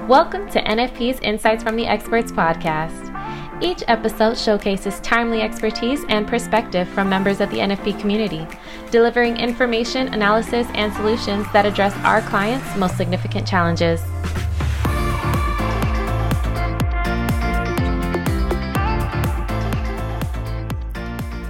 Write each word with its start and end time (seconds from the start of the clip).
Welcome 0.00 0.50
to 0.50 0.60
NFP's 0.60 1.20
Insights 1.20 1.62
from 1.62 1.76
the 1.76 1.86
Experts 1.86 2.32
podcast. 2.32 3.62
Each 3.62 3.84
episode 3.86 4.36
showcases 4.36 4.98
timely 5.00 5.40
expertise 5.40 6.04
and 6.08 6.26
perspective 6.26 6.88
from 6.88 7.08
members 7.08 7.40
of 7.40 7.48
the 7.50 7.58
NFP 7.58 8.00
community, 8.00 8.44
delivering 8.90 9.36
information, 9.36 10.12
analysis, 10.12 10.66
and 10.74 10.92
solutions 10.94 11.46
that 11.52 11.64
address 11.64 11.94
our 11.98 12.20
clients' 12.22 12.76
most 12.76 12.96
significant 12.96 13.46
challenges. 13.46 14.00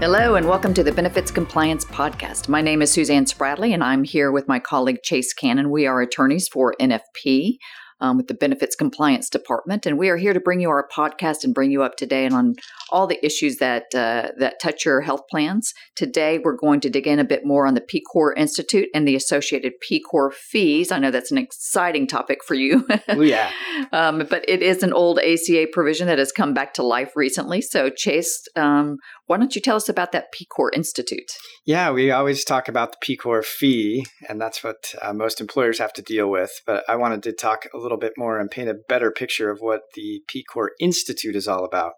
Hello, 0.01 0.35
and 0.35 0.47
welcome 0.47 0.75
to 0.75 0.85
the 0.85 0.93
Benefits 0.93 1.31
Compliance 1.31 1.87
Podcast. 1.87 2.51
My 2.51 2.61
name 2.61 2.83
is 2.83 2.93
Suzanne 2.93 3.25
Spradley, 3.25 3.73
and 3.73 3.83
I'm 3.83 4.05
here 4.05 4.31
with 4.31 4.47
my 4.47 4.59
colleague 4.59 5.03
Chase 5.03 5.33
Cannon. 5.33 5.71
We 5.71 5.87
are 5.87 6.03
attorneys 6.03 6.47
for 6.47 6.75
NFP 6.79 7.57
um, 8.01 8.17
with 8.17 8.29
the 8.29 8.35
Benefits 8.35 8.77
Compliance 8.77 9.29
Department, 9.29 9.87
and 9.87 9.99
we 9.99 10.09
are 10.09 10.17
here 10.17 10.33
to 10.33 10.41
bring 10.41 10.61
you 10.61 10.71
our 10.71 10.89
podcast 10.89 11.45
and 11.45 11.55
bring 11.55 11.71
you 11.71 11.83
up 11.83 11.97
today 11.97 12.27
on 12.29 12.55
all 12.91 13.07
the 13.07 13.25
issues 13.25 13.57
that 13.57 13.85
uh, 13.95 14.29
that 14.39 14.61
touch 14.61 14.85
your 14.85 15.01
health 15.01 15.23
plans. 15.31 15.73
Today, 15.97 16.39
we're 16.39 16.57
going 16.57 16.81
to 16.81 16.91
dig 16.91 17.07
in 17.07 17.19
a 17.19 17.25
bit 17.25 17.45
more 17.45 17.67
on 17.67 17.75
the 17.75 17.81
PCOR 17.81 18.33
Institute 18.37 18.89
and 18.95 19.07
the 19.07 19.17
associated 19.17 19.73
PCOR 19.89 20.33
fees. 20.33 20.91
I 20.91 20.99
know 20.99 21.11
that's 21.11 21.33
an 21.33 21.39
exciting 21.39 22.07
topic 22.07 22.45
for 22.45 22.55
you. 22.55 22.87
Oh, 23.09 23.21
yeah. 23.21 23.51
um, 23.93 24.27
but 24.29 24.45
it 24.49 24.63
is 24.63 24.83
an 24.83 24.93
old 24.93 25.19
ACA 25.19 25.67
provision 25.73 26.07
that 26.07 26.19
has 26.19 26.33
come 26.33 26.55
back 26.55 26.75
to 26.75 26.83
life 26.83 27.13
recently. 27.17 27.61
So, 27.61 27.91
Chase, 27.91 28.47
um, 28.57 28.97
why 29.27 29.39
don't 29.39 29.55
you 29.55 29.61
tell 29.61 29.77
us 29.77 29.89
about 29.89 30.13
that 30.13 30.33
PCOR 30.33 30.71
Institute? 30.75 31.31
Yeah, 31.65 31.91
we 31.91 32.11
always 32.11 32.45
talk 32.45 32.69
about 32.69 32.93
the 32.93 33.17
PCOR 33.17 33.45
fee, 33.45 34.05
and 34.29 34.41
that's 34.41 34.63
what 34.63 34.95
uh, 35.01 35.13
most 35.13 35.41
employers 35.41 35.79
have 35.79 35.93
to 35.95 36.03
deal 36.03 36.31
with. 36.31 36.51
But 36.67 36.85
I 36.89 36.97
wanted 36.97 37.23
to 37.25 37.33
talk 37.33 37.67
a 37.73 37.79
little 37.85 37.99
bit 37.99 38.15
more 38.17 38.41
and 38.41 38.51
paint 38.51 38.69
a 38.69 38.75
better 38.89 39.11
picture 39.13 39.51
of 39.51 39.59
what 39.61 39.83
the 39.95 40.23
PCOR 40.29 40.69
Institute 40.81 41.37
is 41.37 41.47
all 41.47 41.65
about. 41.65 41.93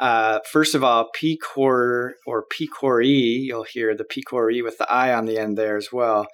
Uh, 0.00 0.38
first 0.50 0.74
of 0.74 0.84
all, 0.84 1.10
PCOR 1.20 2.10
or 2.26 2.46
PCORI, 2.52 3.40
you'll 3.42 3.64
hear 3.64 3.94
the 3.94 4.04
PCORI 4.04 4.62
with 4.62 4.78
the 4.78 4.90
I 4.90 5.12
on 5.12 5.26
the 5.26 5.38
end 5.38 5.58
there 5.58 5.76
as 5.76 5.88
well. 5.92 6.26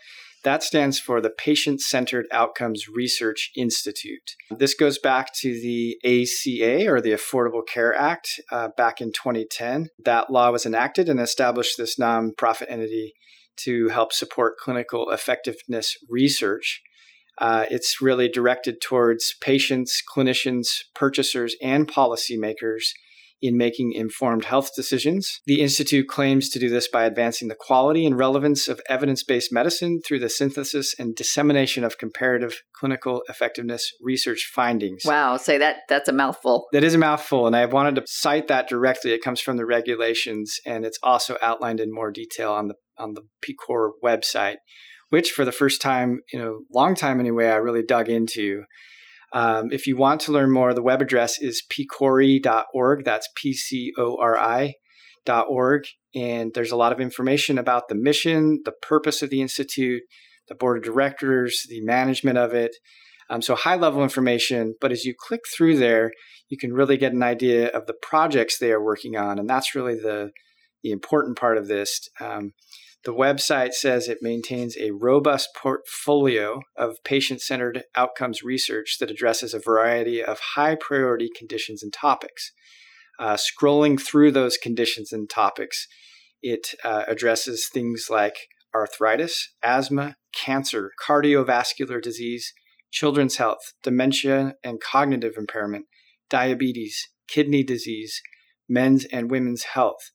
That 0.45 0.63
stands 0.63 0.99
for 0.99 1.23
the 1.23 1.31
Patient 1.31 1.81
Centered 1.81 2.27
Outcomes 2.31 2.85
Research 2.87 3.51
Institute. 3.57 4.35
This 4.51 4.75
goes 4.75 4.99
back 4.99 5.33
to 5.41 5.49
the 5.49 5.97
ACA 6.05 6.87
or 6.87 7.01
the 7.01 7.13
Affordable 7.13 7.67
Care 7.67 7.95
Act 7.95 8.29
uh, 8.53 8.69
back 8.77 9.01
in 9.01 9.11
2010. 9.13 9.89
That 10.05 10.31
law 10.31 10.51
was 10.51 10.67
enacted 10.67 11.09
and 11.09 11.19
established 11.19 11.79
this 11.79 11.99
nonprofit 11.99 12.67
entity 12.69 13.15
to 13.57 13.89
help 13.89 14.13
support 14.13 14.59
clinical 14.59 15.11
effectiveness 15.11 15.97
research. 16.11 16.83
Uh, 17.39 17.65
it's 17.71 18.01
really 18.01 18.29
directed 18.29 18.81
towards 18.81 19.35
patients, 19.41 20.03
clinicians, 20.15 20.69
purchasers, 20.95 21.57
and 21.61 21.89
policymakers 21.89 22.91
in 23.45 23.59
making 23.59 23.93
informed 23.93 24.47
health 24.47 24.71
decisions. 24.75 25.43
The 25.45 25.61
Institute 25.61 26.09
claims 26.09 26.49
to 26.49 26.59
do 26.59 26.71
this 26.71 26.89
by 26.89 27.05
advancing 27.05 27.49
the 27.49 27.55
quality 27.55 28.07
and 28.07 28.17
relevance 28.17 28.69
of 28.69 28.81
evidence 28.89 29.23
based 29.23 29.53
medicine 29.53 30.01
through 30.01 30.21
the 30.21 30.31
synthesis 30.31 30.95
and 30.99 31.15
dissemination 31.15 31.85
of 31.85 31.99
comparative 31.99 32.63
clinical 32.75 33.23
effectiveness 33.29 33.93
research 34.01 34.51
findings. 34.55 35.03
Wow, 35.05 35.37
say 35.37 35.59
that 35.59 35.81
that's 35.91 36.09
a 36.09 36.13
mouthful. 36.13 36.69
That 36.73 36.85
is 36.85 36.95
a 36.95 36.99
mouthful, 36.99 37.47
and 37.47 37.55
I 37.55 37.67
wanted 37.67 37.97
to 37.97 38.05
cite 38.07 38.49
that 38.49 38.67
directly. 38.67 39.13
It 39.13 39.23
comes 39.23 39.41
from 39.41 39.59
the 39.59 39.67
regulations, 39.67 40.59
and 40.65 40.87
it's 40.87 40.99
also 41.03 41.37
outlined 41.43 41.81
in 41.81 41.93
more 41.93 42.11
detail 42.11 42.53
on 42.53 42.69
the 42.69 42.77
on 42.97 43.13
the 43.13 43.23
PCOR 43.45 43.91
website, 44.03 44.57
which 45.11 45.31
for 45.31 45.45
the 45.45 45.53
first 45.53 45.81
time, 45.81 46.21
you 46.33 46.39
know, 46.39 46.61
long 46.73 46.95
time 46.95 47.21
anyway, 47.21 47.47
I 47.47 47.57
really 47.57 47.83
dug 47.83 48.09
into. 48.09 48.65
Um, 49.33 49.71
if 49.73 49.87
you 49.87 49.97
want 49.97 50.21
to 50.23 50.33
learn 50.33 50.53
more, 50.53 50.73
the 50.73 50.83
web 50.83 51.03
address 51.03 51.41
is 51.41 51.63
pcori.org. 51.69 53.05
That's 53.05 53.29
P 53.37 53.53
C 53.53 53.93
O 53.99 54.17
R 54.21 54.39
I.org. 54.39 55.85
And 56.15 56.53
there's 56.55 56.71
a 56.71 56.77
lot 56.77 56.93
of 56.93 57.01
information 57.01 57.59
about 57.59 57.89
the 57.89 57.97
mission, 57.97 58.61
the 58.65 58.73
purpose 58.81 59.23
of 59.23 59.31
the 59.31 59.43
Institute, 59.43 60.03
the 60.49 60.55
board 60.55 60.79
of 60.79 60.85
directors, 60.85 61.65
the 61.69 61.81
management 61.81 62.39
of 62.39 62.55
it. 62.55 62.77
Um, 63.29 63.43
so, 63.43 63.55
high 63.57 63.75
level 63.75 64.03
information. 64.03 64.75
But 64.81 64.93
as 64.93 65.05
you 65.05 65.15
click 65.19 65.41
through 65.57 65.79
there, 65.79 66.13
you 66.49 66.57
can 66.57 66.73
really 66.73 66.97
get 66.97 67.13
an 67.13 67.23
idea 67.23 67.69
of 67.69 67.87
the 67.87 67.95
projects 68.03 68.59
they 68.59 68.71
are 68.71 68.83
working 68.83 69.17
on. 69.17 69.39
And 69.39 69.49
that's 69.49 69.75
really 69.75 69.95
the, 69.95 70.31
the 70.83 70.93
important 70.93 71.39
part 71.39 71.57
of 71.57 71.67
this. 71.67 72.09
Um, 72.21 72.53
the 73.05 73.13
website 73.13 73.75
says 73.75 74.09
it 74.09 74.19
maintains 74.23 74.77
a 74.77 74.93
robust 74.93 75.51
portfolio 75.55 76.61
of 76.77 76.97
patient 77.05 77.43
centered 77.43 77.85
outcomes 77.95 78.43
research 78.43 78.97
that 78.99 79.11
addresses 79.11 79.53
a 79.53 79.59
variety 79.59 80.23
of 80.23 80.41
high 80.55 80.75
priority 80.75 81.29
conditions 81.37 81.83
and 81.83 81.93
topics. 81.93 82.53
Uh, 83.19 83.37
scrolling 83.37 84.01
through 84.01 84.33
those 84.33 84.57
conditions 84.57 85.13
and 85.13 85.29
topics, 85.29 85.87
it 86.43 86.69
uh, 86.83 87.05
addresses 87.07 87.69
things 87.73 88.07
like 88.11 88.49
arthritis, 88.75 89.55
asthma, 89.63 90.17
cancer, 90.35 90.91
cardiovascular 91.07 92.03
disease, 92.03 92.53
children's 92.91 93.37
health, 93.37 93.75
dementia 93.83 94.55
and 94.65 94.81
cognitive 94.81 95.35
impairment, 95.37 95.85
diabetes, 96.31 97.09
kidney 97.29 97.63
disease, 97.63 98.21
men's 98.69 99.05
and 99.07 99.31
women's 99.31 99.65
health, 99.65 100.11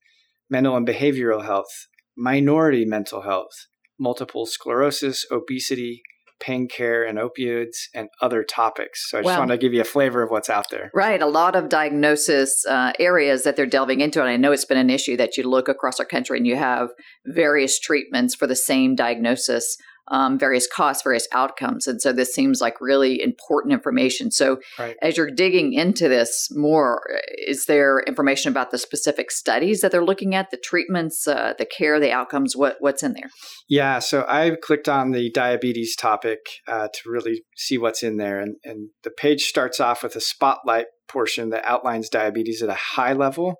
mental 0.49 0.75
and 0.75 0.87
behavioral 0.87 1.45
health, 1.45 1.87
minority 2.19 2.85
mental 2.85 3.21
health, 3.21 3.67
multiple 3.97 4.45
sclerosis, 4.45 5.25
obesity, 5.31 6.03
pain 6.39 6.67
care 6.67 7.03
and 7.03 7.17
opioids 7.17 7.87
and 7.93 8.09
other 8.21 8.43
topics. 8.43 9.09
So 9.09 9.17
I 9.17 9.21
just 9.21 9.33
wow. 9.33 9.39
want 9.39 9.51
to 9.51 9.57
give 9.57 9.73
you 9.73 9.81
a 9.81 9.85
flavor 9.85 10.21
of 10.23 10.31
what's 10.31 10.49
out 10.49 10.69
there. 10.71 10.89
Right. 10.93 11.21
A 11.21 11.27
lot 11.27 11.55
of 11.55 11.69
diagnosis 11.69 12.65
uh, 12.65 12.93
areas 12.97 13.43
that 13.43 13.55
they're 13.55 13.65
delving 13.65 14.01
into. 14.01 14.21
And 14.21 14.29
I 14.29 14.37
know 14.37 14.51
it's 14.51 14.65
been 14.65 14.77
an 14.77 14.89
issue 14.89 15.17
that 15.17 15.37
you 15.37 15.43
look 15.43 15.67
across 15.67 15.99
our 15.99 16.05
country 16.05 16.37
and 16.37 16.47
you 16.47 16.55
have 16.55 16.89
various 17.25 17.79
treatments 17.79 18.35
for 18.35 18.47
the 18.47 18.55
same 18.55 18.95
diagnosis 18.95 19.75
um, 20.09 20.37
various 20.37 20.67
costs, 20.67 21.03
various 21.03 21.27
outcomes. 21.31 21.87
And 21.87 22.01
so 22.01 22.11
this 22.11 22.33
seems 22.33 22.61
like 22.61 22.81
really 22.81 23.21
important 23.21 23.73
information. 23.73 24.31
So 24.31 24.59
right. 24.77 24.95
as 25.01 25.17
you're 25.17 25.31
digging 25.31 25.73
into 25.73 26.07
this 26.07 26.49
more, 26.51 27.01
is 27.47 27.65
there 27.65 27.99
information 27.99 28.51
about 28.51 28.71
the 28.71 28.77
specific 28.77 29.31
studies 29.31 29.81
that 29.81 29.91
they're 29.91 30.03
looking 30.03 30.35
at, 30.35 30.51
the 30.51 30.57
treatments, 30.57 31.27
uh, 31.27 31.53
the 31.57 31.65
care, 31.65 31.99
the 31.99 32.11
outcomes? 32.11 32.55
What 32.55 32.77
what's 32.79 33.03
in 33.03 33.13
there? 33.13 33.29
Yeah, 33.67 33.99
so 33.99 34.25
I 34.27 34.55
clicked 34.61 34.89
on 34.89 35.11
the 35.11 35.31
diabetes 35.31 35.95
topic 35.95 36.39
uh, 36.67 36.87
to 36.87 37.09
really 37.09 37.43
see 37.55 37.77
what's 37.77 38.03
in 38.03 38.17
there, 38.17 38.39
and 38.39 38.55
and 38.63 38.89
the 39.03 39.11
page 39.11 39.43
starts 39.43 39.79
off 39.79 40.03
with 40.03 40.15
a 40.15 40.21
spotlight 40.21 40.87
portion 41.07 41.49
that 41.49 41.65
outlines 41.65 42.09
diabetes 42.09 42.61
at 42.61 42.69
a 42.69 42.77
high 42.95 43.13
level. 43.13 43.55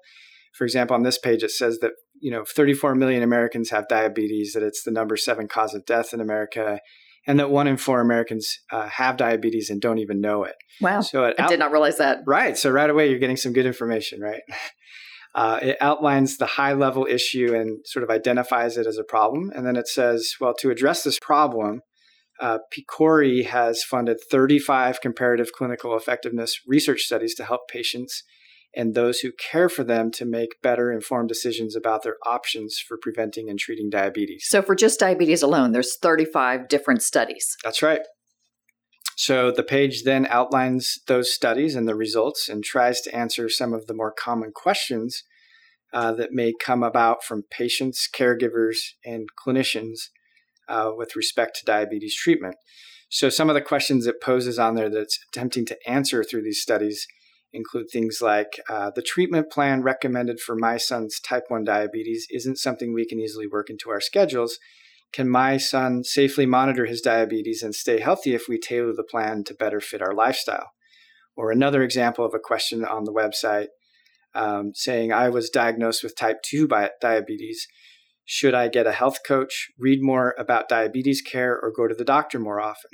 For 0.54 0.64
example, 0.66 0.96
on 0.96 1.04
this 1.04 1.18
page, 1.18 1.44
it 1.44 1.52
says 1.52 1.80
that 1.80 1.92
you 2.22 2.32
know 2.32 2.44
34 2.46 2.96
million 2.96 3.24
Americans 3.24 3.70
have 3.70 3.88
diabetes, 3.88 4.54
that 4.54 4.64
it's 4.64 4.84
the 4.84 4.92
number 4.92 5.18
seven 5.18 5.48
cause 5.48 5.74
of 5.74 5.86
death 5.86 6.14
in 6.14 6.22
America, 6.22 6.80
and 7.28 7.40
that 7.40 7.50
one 7.50 7.68
in 7.68 7.78
four 7.78 8.02
Americans 8.02 8.60
uh, 8.72 8.88
have 8.88 9.18
diabetes 9.18 9.70
and 9.70 9.82
don't 9.82 10.00
even 10.00 10.22
know 10.22 10.44
it. 10.44 10.56
Wow! 10.82 11.02
So 11.02 11.26
it 11.26 11.36
I 11.40 11.44
out- 11.44 11.50
did 11.50 11.60
not 11.60 11.72
realize 11.72 11.98
that. 11.98 12.20
Right. 12.26 12.58
So 12.58 12.70
right 12.70 12.90
away, 12.90 13.10
you're 13.10 13.20
getting 13.20 13.38
some 13.38 13.54
good 13.54 13.66
information, 13.66 14.22
right? 14.22 14.42
Uh, 15.36 15.60
it 15.62 15.78
outlines 15.80 16.38
the 16.38 16.46
high 16.46 16.74
level 16.74 17.06
issue 17.08 17.54
and 17.54 17.86
sort 17.86 18.04
of 18.04 18.10
identifies 18.10 18.78
it 18.78 18.88
as 18.88 18.98
a 18.98 19.04
problem. 19.04 19.52
And 19.56 19.64
then 19.64 19.76
it 19.76 19.88
says, 19.88 20.34
well, 20.42 20.56
to 20.56 20.72
address 20.72 21.04
this 21.04 21.20
problem, 21.20 21.82
uh, 22.40 22.58
PCORI 22.74 23.46
has 23.46 23.84
funded 23.84 24.18
35 24.32 25.02
comparative 25.02 25.52
clinical 25.52 25.96
effectiveness 25.96 26.62
research 26.66 27.02
studies 27.02 27.36
to 27.36 27.46
help 27.46 27.68
patients 27.70 28.24
and 28.76 28.94
those 28.94 29.20
who 29.20 29.32
care 29.32 29.70
for 29.70 29.84
them 29.84 30.12
to 30.12 30.26
make 30.26 30.62
better 30.62 30.92
informed 30.92 31.30
decisions 31.30 31.76
about 31.76 32.04
their 32.04 32.18
options 32.26 32.78
for 32.80 32.98
preventing 33.02 33.50
and 33.50 33.60
treating 33.60 33.90
diabetes. 33.90 34.46
So, 34.48 34.62
for 34.62 34.76
just 34.76 35.00
diabetes 35.00 35.42
alone, 35.42 35.72
there's 35.72 35.98
35 35.98 36.68
different 36.68 37.02
studies. 37.02 37.58
That's 37.64 37.82
right. 37.82 38.02
So, 39.16 39.52
the 39.52 39.64
page 39.64 40.04
then 40.04 40.28
outlines 40.28 41.00
those 41.08 41.34
studies 41.34 41.76
and 41.76 41.88
the 41.88 41.96
results 41.96 42.48
and 42.48 42.64
tries 42.64 43.02
to 43.02 43.16
answer 43.16 43.50
some 43.50 43.74
of 43.74 43.88
the 43.88 43.94
more 43.94 44.14
common 44.14 44.52
questions 44.54 45.24
uh, 45.92 46.14
that 46.14 46.32
may 46.32 46.54
come 46.54 46.84
about 46.84 47.24
from 47.24 47.44
patients, 47.50 48.08
caregivers, 48.14 48.78
and 49.04 49.28
clinicians 49.36 50.10
uh, 50.68 50.92
with 50.96 51.16
respect 51.16 51.58
to 51.58 51.66
diabetes 51.66 52.16
treatment. 52.16 52.56
So, 53.10 53.30
some 53.30 53.50
of 53.50 53.56
the 53.56 53.62
questions 53.62 54.06
it 54.06 54.22
poses 54.22 54.60
on 54.60 54.76
there 54.76 54.90
that's 54.90 55.20
attempting 55.34 55.66
to 55.66 55.90
answer 55.90 56.24
through 56.24 56.44
these 56.44 56.62
studies 56.62 57.08
include 57.54 57.88
things 57.92 58.20
like 58.22 58.60
uh, 58.70 58.92
the 58.96 59.02
treatment 59.02 59.52
plan 59.52 59.82
recommended 59.82 60.40
for 60.40 60.56
my 60.56 60.78
son's 60.78 61.20
type 61.20 61.46
1 61.48 61.64
diabetes 61.64 62.28
isn't 62.30 62.58
something 62.58 62.94
we 62.94 63.08
can 63.08 63.20
easily 63.20 63.48
work 63.48 63.70
into 63.70 63.90
our 63.90 64.02
schedules. 64.02 64.60
Can 65.12 65.28
my 65.28 65.58
son 65.58 66.04
safely 66.04 66.46
monitor 66.46 66.86
his 66.86 67.02
diabetes 67.02 67.64
and 67.64 67.74
stay 67.74 68.00
healthy 68.00 68.36
if 68.36 68.48
we 68.48 68.60
tailor 68.60 68.94
the 68.94 69.04
plan 69.04 69.44
to 69.46 69.56
better 69.56 69.82
fit 69.82 70.02
our 70.02 70.14
lifestyle? 70.14 70.72
Or 71.36 71.52
another 71.52 71.82
example 71.82 72.26
of 72.26 72.34
a 72.34 72.40
question 72.40 72.86
on 72.86 73.06
the 73.06 73.14
website 73.14 73.68
um, 74.36 74.72
saying, 74.76 75.12
I 75.12 75.30
was 75.30 75.50
diagnosed 75.50 76.04
with 76.04 76.16
type 76.16 76.38
2 76.44 76.68
diabetes. 77.02 77.68
Should 78.26 78.54
I 78.54 78.68
get 78.68 78.86
a 78.86 78.92
health 78.92 79.20
coach, 79.26 79.70
read 79.80 80.04
more 80.04 80.36
about 80.38 80.70
diabetes 80.70 81.22
care, 81.22 81.60
or 81.60 81.72
go 81.76 81.88
to 81.88 81.96
the 81.96 82.06
doctor 82.06 82.38
more 82.38 82.62
often? 82.62 82.92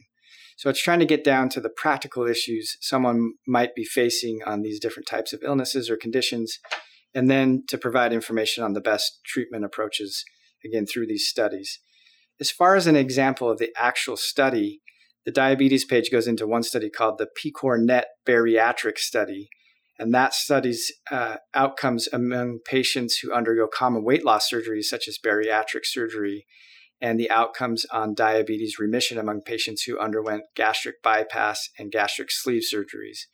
So 0.55 0.69
it's 0.69 0.81
trying 0.81 0.99
to 0.99 1.05
get 1.05 1.23
down 1.23 1.49
to 1.49 1.59
the 1.59 1.69
practical 1.69 2.25
issues 2.25 2.77
someone 2.79 3.33
might 3.45 3.75
be 3.75 3.83
facing 3.83 4.39
on 4.45 4.61
these 4.61 4.79
different 4.79 5.07
types 5.07 5.33
of 5.33 5.43
illnesses 5.43 5.89
or 5.89 5.97
conditions, 5.97 6.59
and 7.13 7.29
then 7.29 7.63
to 7.67 7.77
provide 7.77 8.13
information 8.13 8.63
on 8.63 8.73
the 8.73 8.81
best 8.81 9.19
treatment 9.25 9.65
approaches, 9.65 10.23
again, 10.65 10.85
through 10.85 11.07
these 11.07 11.27
studies. 11.27 11.79
As 12.39 12.51
far 12.51 12.75
as 12.75 12.87
an 12.87 12.95
example 12.95 13.49
of 13.49 13.57
the 13.57 13.71
actual 13.77 14.17
study, 14.17 14.81
the 15.25 15.31
diabetes 15.31 15.85
page 15.85 16.11
goes 16.11 16.27
into 16.27 16.47
one 16.47 16.63
study 16.63 16.89
called 16.89 17.17
the 17.17 17.27
PCORnet 17.27 18.03
Bariatric 18.27 18.97
Study, 18.97 19.49
and 19.97 20.13
that 20.13 20.33
studies 20.33 20.91
uh, 21.09 21.37
outcomes 21.53 22.07
among 22.11 22.59
patients 22.65 23.17
who 23.17 23.33
undergo 23.33 23.67
common 23.67 24.03
weight 24.03 24.25
loss 24.25 24.49
surgeries, 24.51 24.85
such 24.85 25.07
as 25.07 25.17
bariatric 25.17 25.85
surgery, 25.85 26.45
and 27.05 27.19
the 27.19 27.29
outcomes 27.29 27.85
on 27.91 28.15
diabetes 28.15 28.79
remission 28.79 29.19
among 29.19 29.39
patients 29.39 29.83
who 29.83 29.99
underwent 29.99 30.41
gastric 30.55 31.03
bypass 31.03 31.69
and 31.77 31.91
gastric 31.91 32.31
sleeve 32.31 32.63
surgeries. 32.63 33.27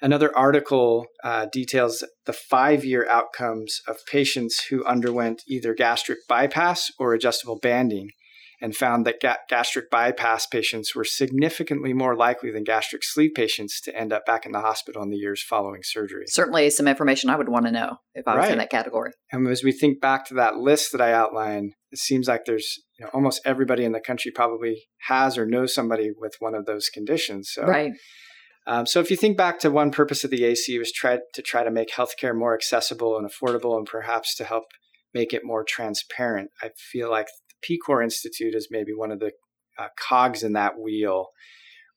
Another 0.00 0.30
article 0.38 1.06
uh, 1.24 1.46
details 1.52 2.04
the 2.26 2.32
five 2.32 2.84
year 2.84 3.08
outcomes 3.10 3.80
of 3.88 3.96
patients 4.08 4.66
who 4.70 4.84
underwent 4.84 5.42
either 5.48 5.74
gastric 5.74 6.18
bypass 6.28 6.92
or 6.96 7.12
adjustable 7.12 7.58
banding 7.60 8.10
and 8.60 8.74
found 8.74 9.06
that 9.06 9.20
ga- 9.20 9.36
gastric 9.48 9.90
bypass 9.90 10.46
patients 10.46 10.94
were 10.94 11.04
significantly 11.04 11.92
more 11.92 12.16
likely 12.16 12.50
than 12.50 12.64
gastric 12.64 13.04
sleeve 13.04 13.30
patients 13.34 13.80
to 13.82 13.96
end 13.96 14.12
up 14.12 14.26
back 14.26 14.44
in 14.44 14.52
the 14.52 14.60
hospital 14.60 15.02
in 15.02 15.10
the 15.10 15.16
years 15.16 15.42
following 15.42 15.82
surgery. 15.82 16.24
Certainly, 16.26 16.70
some 16.70 16.88
information 16.88 17.30
I 17.30 17.36
would 17.36 17.48
want 17.48 17.66
to 17.66 17.72
know 17.72 17.98
if 18.14 18.26
I 18.26 18.36
was 18.36 18.44
right. 18.44 18.52
in 18.52 18.58
that 18.58 18.70
category. 18.70 19.12
And 19.30 19.46
as 19.48 19.62
we 19.62 19.72
think 19.72 20.00
back 20.00 20.26
to 20.26 20.34
that 20.34 20.56
list 20.56 20.92
that 20.92 21.00
I 21.00 21.12
outlined, 21.12 21.74
it 21.92 21.98
seems 21.98 22.28
like 22.28 22.44
there's 22.44 22.78
you 22.98 23.04
know, 23.04 23.10
almost 23.14 23.40
everybody 23.44 23.84
in 23.84 23.92
the 23.92 24.00
country 24.00 24.30
probably 24.34 24.88
has 25.06 25.38
or 25.38 25.46
knows 25.46 25.74
somebody 25.74 26.10
with 26.16 26.34
one 26.40 26.54
of 26.54 26.66
those 26.66 26.88
conditions. 26.88 27.50
So, 27.52 27.64
right. 27.64 27.92
Um, 28.66 28.84
so 28.84 29.00
if 29.00 29.10
you 29.10 29.16
think 29.16 29.38
back 29.38 29.60
to 29.60 29.70
one 29.70 29.90
purpose 29.90 30.24
of 30.24 30.30
the 30.30 30.44
AC 30.44 30.78
was 30.78 30.92
try 30.92 31.20
to 31.32 31.42
try 31.42 31.64
to 31.64 31.70
make 31.70 31.90
healthcare 31.90 32.36
more 32.36 32.54
accessible 32.54 33.16
and 33.16 33.26
affordable, 33.26 33.78
and 33.78 33.86
perhaps 33.86 34.34
to 34.36 34.44
help 34.44 34.64
make 35.14 35.32
it 35.32 35.42
more 35.42 35.64
transparent. 35.66 36.50
I 36.62 36.70
feel 36.76 37.10
like 37.10 37.28
PCOR 37.62 38.02
Institute 38.02 38.54
is 38.54 38.68
maybe 38.70 38.92
one 38.92 39.10
of 39.10 39.20
the 39.20 39.32
uh, 39.78 39.88
cogs 39.96 40.42
in 40.42 40.52
that 40.54 40.78
wheel, 40.78 41.28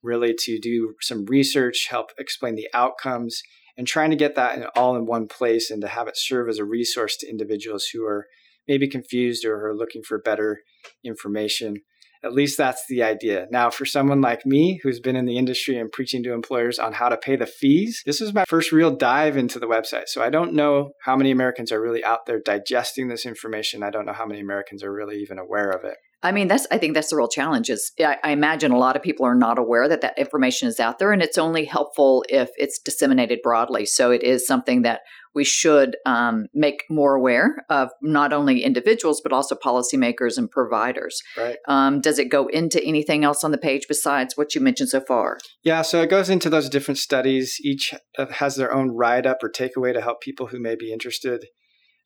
really 0.03 0.35
to 0.37 0.59
do 0.59 0.95
some 1.01 1.25
research, 1.25 1.87
help 1.89 2.11
explain 2.17 2.55
the 2.55 2.67
outcomes, 2.73 3.41
and 3.77 3.87
trying 3.87 4.11
to 4.11 4.15
get 4.15 4.35
that 4.35 4.57
in, 4.57 4.65
all 4.75 4.95
in 4.95 5.05
one 5.05 5.27
place 5.27 5.71
and 5.71 5.81
to 5.81 5.87
have 5.87 6.07
it 6.07 6.17
serve 6.17 6.49
as 6.49 6.59
a 6.59 6.65
resource 6.65 7.17
to 7.17 7.29
individuals 7.29 7.87
who 7.93 8.03
are 8.05 8.27
maybe 8.67 8.87
confused 8.87 9.45
or 9.45 9.67
are 9.67 9.75
looking 9.75 10.03
for 10.03 10.19
better 10.19 10.61
information. 11.03 11.81
At 12.23 12.33
least 12.33 12.57
that's 12.57 12.85
the 12.87 13.01
idea. 13.01 13.47
Now, 13.49 13.69
for 13.71 13.85
someone 13.85 14.21
like 14.21 14.45
me 14.45 14.79
who's 14.83 14.99
been 14.99 15.15
in 15.15 15.25
the 15.25 15.37
industry 15.37 15.77
and 15.77 15.91
preaching 15.91 16.21
to 16.23 16.33
employers 16.33 16.77
on 16.77 16.93
how 16.93 17.09
to 17.09 17.17
pay 17.17 17.35
the 17.35 17.47
fees, 17.47 18.03
this 18.05 18.21
is 18.21 18.33
my 18.33 18.45
first 18.45 18.71
real 18.71 18.91
dive 18.91 19.37
into 19.37 19.57
the 19.57 19.67
website. 19.67 20.07
So 20.07 20.21
I 20.21 20.29
don't 20.29 20.53
know 20.53 20.91
how 21.03 21.15
many 21.15 21.31
Americans 21.31 21.71
are 21.71 21.81
really 21.81 22.03
out 22.03 22.27
there 22.27 22.39
digesting 22.39 23.07
this 23.07 23.25
information. 23.25 23.81
I 23.81 23.89
don't 23.89 24.05
know 24.05 24.13
how 24.13 24.27
many 24.27 24.39
Americans 24.39 24.83
are 24.83 24.93
really 24.93 25.17
even 25.17 25.39
aware 25.39 25.71
of 25.71 25.83
it. 25.83 25.97
I 26.23 26.31
mean, 26.31 26.47
that's 26.47 26.67
I 26.71 26.77
think 26.77 26.93
that's 26.93 27.09
the 27.09 27.15
real 27.15 27.27
challenge. 27.27 27.69
Is 27.69 27.91
I, 27.99 28.17
I, 28.23 28.31
imagine 28.31 28.71
a 28.71 28.77
lot 28.77 28.95
of 28.95 29.01
people 29.01 29.25
are 29.25 29.35
not 29.35 29.57
aware 29.57 29.87
that 29.87 30.01
that 30.01 30.17
information 30.17 30.67
is 30.67 30.79
out 30.79 30.99
there, 30.99 31.11
and 31.11 31.21
it's 31.21 31.37
only 31.37 31.65
helpful 31.65 32.23
if 32.29 32.49
it's 32.57 32.79
disseminated 32.79 33.39
broadly. 33.41 33.85
So 33.85 34.11
it 34.11 34.23
is 34.23 34.45
something 34.45 34.83
that 34.83 35.01
we 35.33 35.43
should 35.43 35.95
um, 36.05 36.45
make 36.53 36.83
more 36.89 37.15
aware 37.15 37.65
of, 37.69 37.89
not 38.01 38.33
only 38.33 38.63
individuals 38.63 39.21
but 39.21 39.33
also 39.33 39.55
policymakers 39.55 40.37
and 40.37 40.51
providers. 40.51 41.21
Right. 41.37 41.57
Um, 41.67 42.01
does 42.01 42.19
it 42.19 42.29
go 42.29 42.47
into 42.47 42.83
anything 42.83 43.23
else 43.23 43.43
on 43.43 43.51
the 43.51 43.57
page 43.57 43.85
besides 43.87 44.35
what 44.35 44.53
you 44.53 44.61
mentioned 44.61 44.89
so 44.89 45.01
far? 45.01 45.37
Yeah, 45.63 45.81
so 45.81 46.01
it 46.01 46.09
goes 46.09 46.29
into 46.29 46.49
those 46.49 46.69
different 46.69 46.97
studies. 46.97 47.57
Each 47.63 47.93
has 48.17 48.55
their 48.55 48.73
own 48.73 48.91
write 48.91 49.25
up 49.25 49.37
or 49.41 49.49
takeaway 49.49 49.93
to 49.93 50.01
help 50.01 50.21
people 50.21 50.47
who 50.47 50.59
may 50.59 50.75
be 50.75 50.91
interested. 50.91 51.45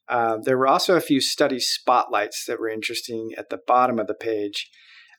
Uh, 0.08 0.38
there 0.42 0.58
were 0.58 0.68
also 0.68 0.96
a 0.96 1.00
few 1.00 1.20
study 1.20 1.58
spotlights 1.58 2.44
that 2.46 2.60
were 2.60 2.68
interesting 2.68 3.30
at 3.36 3.50
the 3.50 3.58
bottom 3.66 3.98
of 3.98 4.06
the 4.06 4.14
page. 4.14 4.70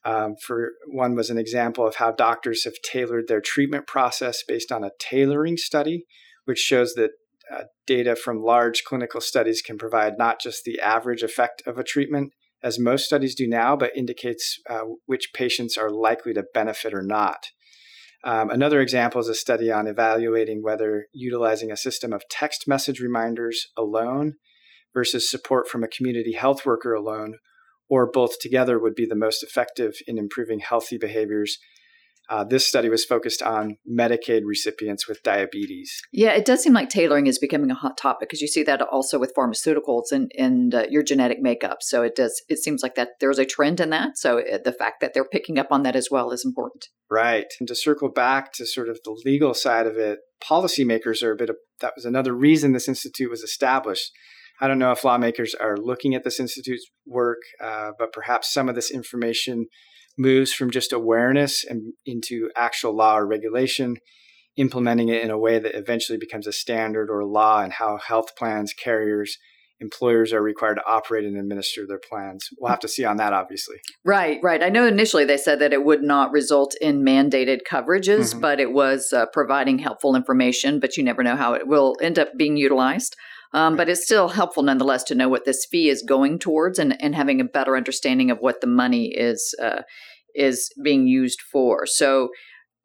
Um, 0.06 0.36
for 0.42 0.72
one 0.88 1.16
was 1.16 1.30
an 1.30 1.38
example 1.38 1.86
of 1.86 1.96
how 1.96 2.12
doctors 2.12 2.64
have 2.64 2.76
tailored 2.84 3.28
their 3.28 3.42
treatment 3.42 3.88
process 3.88 4.44
based 4.48 4.72
on 4.72 4.84
a 4.84 4.92
tailoring 5.00 5.58
study, 5.58 6.06
which 6.46 6.60
shows 6.60 6.94
that 6.94 7.12
uh, 7.54 7.64
data 7.86 8.16
from 8.16 8.42
large 8.42 8.84
clinical 8.84 9.20
studies 9.20 9.62
can 9.62 9.78
provide 9.78 10.18
not 10.18 10.40
just 10.40 10.64
the 10.64 10.80
average 10.80 11.24
effect 11.24 11.62
of 11.66 11.78
a 11.78 11.84
treatment, 11.84 12.32
as 12.64 12.80
most 12.80 13.06
studies 13.06 13.36
do 13.36 13.48
now, 13.48 13.76
but 13.76 13.96
indicates 13.96 14.60
uh, 14.70 14.82
which 15.06 15.34
patients 15.34 15.78
are 15.78 15.92
likely 15.92 16.34
to 16.34 16.44
benefit 16.54 16.94
or 16.94 17.04
not. 17.04 17.48
Um, 18.24 18.50
another 18.50 18.82
example 18.82 19.22
is 19.22 19.30
a 19.30 19.36
study 19.36 19.72
on 19.72 19.88
evaluating 19.88 20.64
whether 20.64 21.08
utilizing 21.14 21.72
a 21.72 21.78
system 21.78 22.14
of 22.14 22.24
text 22.30 22.68
message 22.68 23.00
reminders 23.00 23.68
alone 23.78 24.36
versus 24.98 25.30
support 25.30 25.68
from 25.68 25.84
a 25.84 25.88
community 25.88 26.34
health 26.34 26.66
worker 26.66 26.96
alone, 26.96 27.36
or 27.88 28.10
both 28.10 28.40
together, 28.40 28.80
would 28.80 28.96
be 28.96 29.06
the 29.06 29.16
most 29.16 29.44
effective 29.44 29.94
in 30.08 30.18
improving 30.18 30.60
healthy 30.60 30.98
behaviors. 30.98 31.60
Uh, 32.32 32.44
this 32.44 32.66
study 32.66 32.90
was 32.90 33.06
focused 33.06 33.44
on 33.44 33.78
Medicaid 33.88 34.42
recipients 34.44 35.08
with 35.08 35.22
diabetes. 35.22 36.02
Yeah, 36.12 36.32
it 36.32 36.46
does 36.46 36.64
seem 36.64 36.74
like 36.74 36.90
tailoring 36.90 37.28
is 37.28 37.38
becoming 37.38 37.70
a 37.70 37.76
hot 37.76 37.96
topic 37.96 38.28
because 38.28 38.42
you 38.42 38.48
see 38.48 38.64
that 38.64 38.82
also 38.82 39.20
with 39.20 39.36
pharmaceuticals 39.38 40.12
and, 40.12 40.32
and 40.36 40.74
uh, 40.74 40.86
your 40.90 41.04
genetic 41.04 41.42
makeup. 41.42 41.78
So 41.82 42.02
it 42.02 42.16
does. 42.16 42.42
It 42.50 42.58
seems 42.58 42.82
like 42.82 42.96
that 42.96 43.10
there's 43.20 43.40
a 43.40 43.46
trend 43.46 43.80
in 43.80 43.92
that. 43.92 44.18
So 44.18 44.38
it, 44.38 44.52
uh, 44.52 44.58
the 44.66 44.74
fact 44.74 45.00
that 45.02 45.14
they're 45.14 45.30
picking 45.30 45.60
up 45.60 45.68
on 45.70 45.84
that 45.84 45.96
as 45.96 46.10
well 46.10 46.32
is 46.32 46.44
important. 46.44 46.88
Right. 47.10 47.46
And 47.60 47.68
to 47.68 47.76
circle 47.76 48.10
back 48.10 48.52
to 48.54 48.66
sort 48.66 48.90
of 48.90 49.00
the 49.06 49.16
legal 49.24 49.54
side 49.54 49.86
of 49.86 49.96
it, 49.96 50.18
policymakers 50.44 51.22
are 51.22 51.34
a 51.34 51.38
bit 51.38 51.52
of 51.52 51.58
that 51.82 51.94
was 51.96 52.06
another 52.06 52.34
reason 52.34 52.74
this 52.74 52.90
institute 52.90 53.30
was 53.30 53.44
established 53.44 54.12
I 54.60 54.68
don't 54.68 54.80
know 54.80 54.92
if 54.92 55.04
lawmakers 55.04 55.54
are 55.54 55.78
looking 55.78 56.16
at 56.16 56.24
this 56.24 56.40
institute's 56.40 56.86
work, 57.06 57.40
uh, 57.64 57.92
but 57.98 58.12
perhaps 58.12 58.52
some 58.52 58.70
of 58.70 58.76
this 58.76 58.92
information 58.92 59.68
moves 60.18 60.52
from 60.52 60.72
just 60.72 60.92
awareness 60.92 61.64
and 61.64 61.94
into 62.06 62.50
actual 62.56 62.96
law 62.96 63.18
or 63.18 63.28
regulation, 63.28 63.98
implementing 64.56 65.10
it 65.10 65.24
in 65.24 65.30
a 65.30 65.38
way 65.38 65.60
that 65.60 65.78
eventually 65.78 66.18
becomes 66.18 66.48
a 66.48 66.52
standard 66.52 67.10
or 67.10 67.24
law 67.24 67.62
and 67.62 67.74
how 67.74 67.98
health 67.98 68.36
plans, 68.36 68.74
carriers, 68.74 69.38
employers 69.80 70.34
are 70.34 70.42
required 70.42 70.76
to 70.76 70.88
operate 70.88 71.24
and 71.24 71.38
administer 71.38 71.86
their 71.88 72.00
plans. 72.00 72.50
We'll 72.60 72.72
have 72.72 72.80
to 72.80 72.88
see 72.88 73.06
on 73.06 73.18
that, 73.18 73.34
obviously. 73.34 73.78
Right, 74.04 74.40
right. 74.42 74.64
I 74.64 74.70
know 74.70 74.88
initially 74.88 75.26
they 75.26 75.38
said 75.38 75.60
that 75.60 75.74
it 75.74 75.86
would 75.86 76.02
not 76.02 76.32
result 76.32 76.76
in 76.82 77.06
mandated 77.06 77.60
coverages, 77.70 78.32
mm-hmm. 78.32 78.40
but 78.40 78.60
it 78.60 78.72
was 78.72 79.14
uh, 79.14 79.28
providing 79.32 79.80
helpful 79.80 80.16
information, 80.16 80.80
but 80.80 80.98
you 80.98 81.04
never 81.04 81.24
know 81.24 81.36
how 81.36 81.54
it 81.54 81.68
will 81.68 81.96
end 82.02 82.18
up 82.18 82.30
being 82.38 82.58
utilized. 82.58 83.16
Um, 83.58 83.76
but 83.76 83.90
it's 83.90 84.04
still 84.04 84.28
helpful 84.28 84.62
nonetheless 84.62 85.04
to 85.06 85.16
know 85.16 85.30
what 85.30 85.46
this 85.46 85.66
fee 85.66 85.90
is 85.90 86.04
going 86.04 86.38
towards 86.38 86.78
and, 86.78 86.96
and 87.02 87.16
having 87.16 87.42
a 87.42 87.44
better 87.44 87.76
understanding 87.76 88.30
of 88.30 88.38
what 88.38 88.62
the 88.62 88.68
money 88.68 89.08
is 89.08 89.56
uh, 89.60 89.82
is 90.36 90.70
being 90.84 91.08
used 91.08 91.42
for. 91.42 91.88
So 91.88 92.30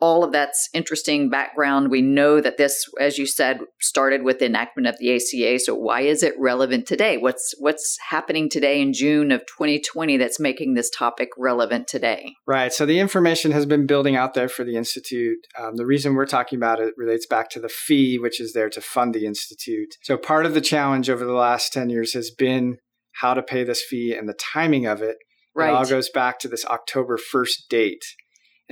all 0.03 0.25
of 0.25 0.33
that's 0.33 0.69
interesting 0.75 1.31
background. 1.31 1.89
We 1.89 2.03
know 2.03 2.41
that 2.41 2.57
this, 2.57 2.87
as 3.01 3.19
you 3.19 3.25
said, 3.25 3.61
started 3.81 4.25
with 4.25 4.41
the 4.41 4.47
enactment 4.47 4.89
of 4.89 4.99
the 4.99 5.15
ACA. 5.15 5.61
So 5.61 5.77
why 5.77 6.01
is 6.01 6.25
it 6.25 6.35
relevant 6.37 6.89
today? 6.89 7.19
What's 7.19 7.55
what's 7.61 7.97
happening 8.11 8.51
today 8.51 8.81
in 8.81 8.93
June 8.93 9.31
of 9.31 9.43
2020 9.47 10.17
that's 10.17 10.41
making 10.41 10.75
this 10.75 10.91
topic 10.91 11.29
relevant 11.39 11.87
today? 11.87 12.35
Right. 12.49 12.73
So 12.73 12.85
the 12.85 12.99
information 12.99 13.53
has 13.53 13.65
been 13.65 13.87
building 13.87 14.17
out 14.17 14.35
there 14.35 14.49
for 14.49 14.65
the 14.65 14.77
institute. 14.77 15.39
Um, 15.57 15.77
the 15.77 15.87
reason 15.87 16.15
we're 16.15 16.27
talking 16.27 16.59
about 16.59 16.81
it 16.81 16.95
relates 16.97 17.27
back 17.27 17.49
to 17.51 17.61
the 17.61 17.69
fee, 17.69 18.19
which 18.19 18.41
is 18.41 18.55
there 18.55 18.71
to 18.71 18.81
fund 18.81 19.15
the 19.15 19.25
institute. 19.25 19.95
So 20.03 20.17
part 20.17 20.47
of 20.47 20.55
the 20.55 20.61
challenge 20.61 21.11
over 21.11 21.25
the 21.25 21.33
last 21.33 21.73
10 21.73 21.91
years 21.91 22.13
has 22.15 22.33
been 22.33 22.79
how 23.21 23.35
to 23.35 23.43
pay 23.43 23.63
this 23.63 23.85
fee 23.89 24.17
and 24.19 24.29
the 24.29 24.35
timing 24.35 24.85
of 24.85 25.01
it. 25.01 25.19
Right. 25.55 25.69
It 25.69 25.75
all 25.75 25.87
goes 25.87 26.11
back 26.11 26.41
to 26.41 26.49
this 26.49 26.65
October 26.65 27.17
1st 27.17 27.69
date. 27.71 28.03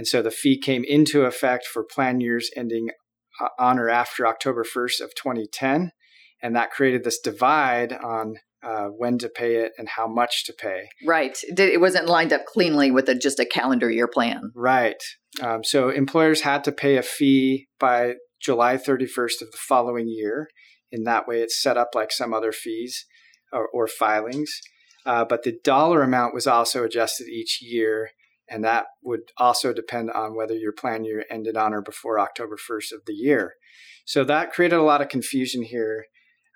And 0.01 0.09
so 0.09 0.23
the 0.23 0.31
fee 0.31 0.59
came 0.59 0.83
into 0.83 1.25
effect 1.25 1.67
for 1.67 1.85
plan 1.85 2.23
years 2.23 2.51
ending 2.57 2.89
uh, 3.39 3.49
on 3.59 3.79
or 3.79 3.91
after 3.91 4.27
October 4.27 4.65
1st 4.65 5.03
of 5.03 5.15
2010. 5.15 5.93
And 6.43 6.57
that 6.57 6.71
created 6.71 7.05
this 7.05 7.21
divide 7.21 7.93
on 7.93 8.37
uh, 8.63 8.87
when 8.87 9.19
to 9.19 9.29
pay 9.29 9.57
it 9.57 9.73
and 9.77 9.91
how 9.91 10.09
much 10.09 10.47
to 10.47 10.55
pay. 10.55 10.89
Right. 11.07 11.37
It 11.43 11.83
wasn't 11.83 12.07
lined 12.07 12.33
up 12.33 12.47
cleanly 12.47 12.91
with 12.91 13.11
a, 13.11 13.15
just 13.15 13.41
a 13.41 13.45
calendar 13.45 13.91
year 13.91 14.09
plan. 14.09 14.53
Right. 14.57 15.03
Um, 15.43 15.65
so 15.65 15.91
employers 15.91 16.41
had 16.41 16.65
to 16.65 16.73
pay 16.73 16.97
a 16.97 17.03
fee 17.03 17.69
by 17.79 18.15
July 18.41 18.79
31st 18.79 19.43
of 19.43 19.51
the 19.51 19.59
following 19.69 20.09
year. 20.09 20.49
In 20.91 21.05
that 21.05 21.29
way, 21.29 21.43
it's 21.43 21.61
set 21.61 21.77
up 21.77 21.91
like 21.95 22.11
some 22.11 22.33
other 22.33 22.53
fees 22.53 23.05
or, 23.53 23.69
or 23.69 23.87
filings. 23.87 24.51
Uh, 25.05 25.27
but 25.27 25.43
the 25.43 25.59
dollar 25.63 26.03
amount 26.03 26.33
was 26.33 26.47
also 26.47 26.85
adjusted 26.85 27.27
each 27.29 27.59
year 27.61 28.13
and 28.51 28.65
that 28.65 28.87
would 29.03 29.21
also 29.39 29.73
depend 29.73 30.11
on 30.11 30.35
whether 30.35 30.55
your 30.55 30.73
plan 30.73 31.05
year 31.05 31.25
ended 31.31 31.57
on 31.57 31.73
or 31.73 31.81
before 31.81 32.19
October 32.19 32.57
1st 32.57 32.93
of 32.93 33.01
the 33.07 33.15
year. 33.15 33.55
So 34.05 34.25
that 34.25 34.53
created 34.53 34.77
a 34.77 34.83
lot 34.83 35.01
of 35.01 35.09
confusion 35.09 35.63
here. 35.63 36.07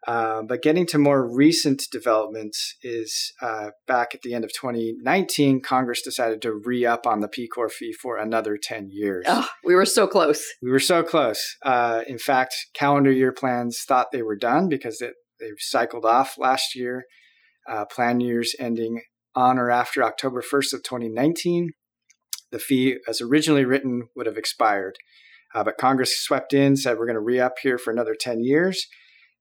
Uh, 0.07 0.43
but 0.43 0.61
getting 0.61 0.85
to 0.85 0.99
more 0.99 1.27
recent 1.27 1.85
developments 1.91 2.77
is 2.83 3.33
uh, 3.41 3.71
back 3.87 4.15
at 4.15 4.21
the 4.21 4.35
end 4.35 4.45
of 4.45 4.53
2019, 4.53 5.63
Congress 5.63 6.03
decided 6.03 6.43
to 6.43 6.53
re 6.53 6.85
up 6.85 7.07
on 7.07 7.21
the 7.21 7.29
PCOR 7.29 7.71
fee 7.71 7.93
for 7.93 8.19
another 8.19 8.59
10 8.63 8.91
years. 8.91 9.25
Oh, 9.27 9.49
we 9.65 9.75
were 9.75 9.87
so 9.87 10.07
close. 10.07 10.45
We 10.63 10.71
were 10.71 10.81
so 10.81 11.03
close. 11.03 11.57
Uh, 11.65 12.03
in 12.07 12.19
fact, 12.19 12.55
calendar 12.75 13.13
year 13.13 13.33
plans 13.33 13.83
thought 13.87 14.09
they 14.13 14.23
were 14.23 14.37
done 14.37 14.69
because 14.69 15.01
it, 15.01 15.15
they 15.41 15.51
cycled 15.59 16.05
off 16.05 16.35
last 16.37 16.75
year. 16.75 17.05
Uh, 17.67 17.87
plan 17.87 18.21
years 18.21 18.55
ending 18.59 19.01
on 19.35 19.59
or 19.59 19.71
after 19.71 20.03
October 20.03 20.43
1st 20.43 20.75
of 20.75 20.83
2019. 20.83 21.71
The 22.55 22.61
fee, 22.61 22.99
as 23.09 23.21
originally 23.21 23.65
written, 23.65 24.11
would 24.15 24.27
have 24.27 24.39
expired. 24.39 24.97
Uh, 25.53 25.65
but 25.65 25.77
Congress 25.77 26.23
swept 26.23 26.55
in, 26.55 26.77
said 26.77 26.99
we're 26.99 27.07
going 27.07 27.15
to 27.15 27.21
re 27.21 27.41
up 27.41 27.55
here 27.61 27.79
for 27.79 27.93
another 27.93 28.15
10 28.15 28.45
years. 28.45 28.87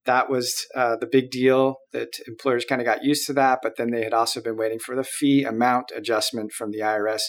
That 0.05 0.31
was 0.31 0.65
uh, 0.73 0.95
the 0.95 1.05
big 1.05 1.29
deal 1.29 1.77
that 1.91 2.13
employers 2.27 2.65
kind 2.65 2.81
of 2.81 2.87
got 2.87 3.03
used 3.03 3.27
to 3.27 3.33
that 3.33 3.59
but 3.61 3.77
then 3.77 3.91
they 3.91 4.03
had 4.03 4.15
also 4.15 4.41
been 4.41 4.57
waiting 4.57 4.79
for 4.79 4.95
the 4.95 5.03
fee 5.03 5.43
amount 5.43 5.91
adjustment 5.95 6.51
from 6.53 6.71
the 6.71 6.79
irs 6.79 7.21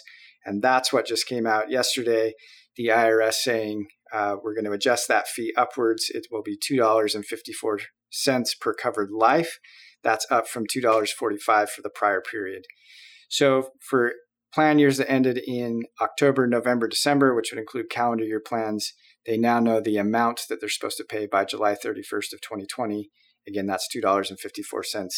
and 0.46 0.62
that's 0.62 0.90
what 0.90 1.06
just 1.06 1.28
came 1.28 1.46
out 1.46 1.70
yesterday. 1.70 2.32
The 2.76 2.86
irs 2.86 3.34
saying 3.34 3.88
uh, 4.10 4.36
we're 4.42 4.54
going 4.54 4.64
to 4.64 4.72
adjust 4.72 5.06
that 5.08 5.28
fee 5.28 5.52
upwards. 5.54 6.08
It 6.08 6.28
will 6.30 6.42
be 6.42 6.56
$2.54 6.56 7.80
per 8.58 8.72
covered 8.72 9.10
life. 9.10 9.58
That's 10.02 10.26
up 10.30 10.48
from 10.48 10.64
$2.45 10.64 11.68
for 11.68 11.82
the 11.82 11.90
prior 11.90 12.22
period. 12.22 12.64
So 13.28 13.68
for 13.80 14.14
plan 14.54 14.78
years 14.78 14.98
that 14.98 15.10
ended 15.10 15.38
in 15.46 15.82
october 16.00 16.46
november 16.46 16.86
december 16.86 17.34
which 17.34 17.50
would 17.50 17.58
include 17.58 17.90
calendar 17.90 18.24
year 18.24 18.40
plans 18.40 18.94
they 19.26 19.38
now 19.38 19.60
know 19.60 19.80
the 19.80 19.96
amount 19.96 20.42
that 20.48 20.60
they're 20.60 20.68
supposed 20.68 20.98
to 20.98 21.04
pay 21.04 21.26
by 21.26 21.44
July 21.44 21.72
31st 21.72 22.32
of 22.34 22.40
2020. 22.42 23.10
Again, 23.46 23.66
that's 23.66 23.88
$2.54 23.94 25.08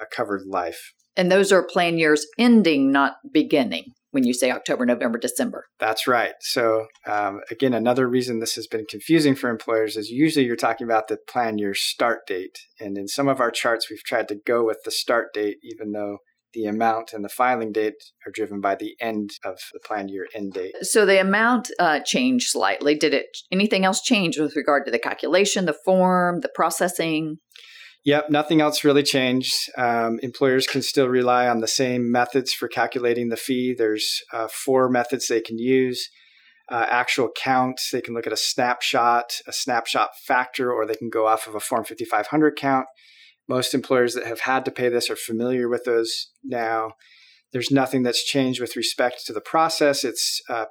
a 0.00 0.06
covered 0.06 0.42
life. 0.46 0.92
And 1.16 1.30
those 1.30 1.52
are 1.52 1.64
plan 1.64 1.98
years 1.98 2.26
ending, 2.38 2.90
not 2.90 3.14
beginning 3.32 3.92
when 4.10 4.24
you 4.24 4.34
say 4.34 4.50
October, 4.50 4.84
November, 4.84 5.18
December. 5.18 5.66
That's 5.78 6.08
right. 6.08 6.34
So, 6.40 6.86
um, 7.06 7.40
again, 7.50 7.74
another 7.74 8.08
reason 8.08 8.38
this 8.38 8.54
has 8.56 8.66
been 8.66 8.86
confusing 8.88 9.36
for 9.36 9.50
employers 9.50 9.96
is 9.96 10.10
usually 10.10 10.46
you're 10.46 10.56
talking 10.56 10.84
about 10.84 11.06
the 11.06 11.18
plan 11.28 11.58
year 11.58 11.74
start 11.74 12.26
date. 12.26 12.58
And 12.80 12.98
in 12.98 13.06
some 13.06 13.28
of 13.28 13.40
our 13.40 13.52
charts, 13.52 13.88
we've 13.88 14.02
tried 14.04 14.28
to 14.28 14.36
go 14.44 14.64
with 14.64 14.78
the 14.84 14.90
start 14.90 15.32
date, 15.32 15.58
even 15.62 15.92
though 15.92 16.18
the 16.54 16.64
amount 16.66 17.12
and 17.12 17.24
the 17.24 17.28
filing 17.28 17.72
date 17.72 17.94
are 18.26 18.32
driven 18.32 18.60
by 18.60 18.74
the 18.74 18.96
end 19.00 19.30
of 19.44 19.58
the 19.72 19.80
planned 19.80 20.10
year 20.10 20.26
end 20.34 20.52
date. 20.52 20.74
So 20.82 21.04
the 21.04 21.20
amount 21.20 21.70
uh, 21.78 22.00
changed 22.00 22.50
slightly. 22.50 22.94
Did 22.94 23.14
it 23.14 23.36
anything 23.52 23.84
else 23.84 24.00
change 24.00 24.38
with 24.38 24.56
regard 24.56 24.84
to 24.86 24.90
the 24.90 24.98
calculation, 24.98 25.66
the 25.66 25.76
form, 25.84 26.40
the 26.40 26.50
processing? 26.54 27.38
Yep, 28.04 28.28
nothing 28.28 28.60
else 28.60 28.84
really 28.84 29.02
changed. 29.02 29.54
Um, 29.78 30.18
employers 30.22 30.66
can 30.66 30.82
still 30.82 31.08
rely 31.08 31.48
on 31.48 31.60
the 31.60 31.68
same 31.68 32.12
methods 32.12 32.52
for 32.52 32.68
calculating 32.68 33.30
the 33.30 33.36
fee. 33.36 33.74
There's 33.76 34.20
uh, 34.30 34.48
four 34.48 34.90
methods 34.90 35.26
they 35.26 35.40
can 35.40 35.58
use. 35.58 36.10
Uh, 36.70 36.86
actual 36.88 37.30
counts, 37.36 37.90
they 37.90 38.00
can 38.00 38.14
look 38.14 38.26
at 38.26 38.32
a 38.32 38.38
snapshot, 38.38 39.40
a 39.46 39.52
snapshot 39.52 40.10
factor, 40.26 40.72
or 40.72 40.86
they 40.86 40.94
can 40.94 41.10
go 41.10 41.26
off 41.26 41.46
of 41.46 41.54
a 41.54 41.60
Form 41.60 41.84
5500 41.84 42.56
count. 42.56 42.86
Most 43.48 43.74
employers 43.74 44.14
that 44.14 44.26
have 44.26 44.40
had 44.40 44.64
to 44.64 44.70
pay 44.70 44.88
this 44.88 45.10
are 45.10 45.16
familiar 45.16 45.68
with 45.68 45.84
those 45.84 46.30
now. 46.42 46.92
There's 47.52 47.70
nothing 47.70 48.02
that's 48.02 48.24
changed 48.24 48.60
with 48.60 48.76
respect 48.76 49.24
to 49.26 49.32
the 49.32 49.40
process. 49.40 50.02
It's 50.02 50.40
uh, 50.48 50.66